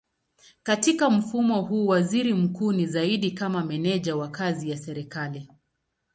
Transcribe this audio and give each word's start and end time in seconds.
Katika 0.63 1.09
mfumo 1.09 1.61
huu 1.61 1.87
waziri 1.87 2.33
mkuu 2.33 2.71
ni 2.73 2.87
zaidi 2.87 3.31
kama 3.31 3.63
meneja 3.65 4.15
wa 4.15 4.27
kazi 4.27 4.69
ya 4.69 4.77
serikali. 4.77 5.47